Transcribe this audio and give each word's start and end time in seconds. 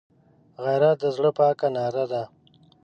غیرت 0.63 0.97
د 1.03 1.05
زړه 1.15 1.31
پاکه 1.37 1.67
ناره 1.75 2.05
ده 2.11 2.23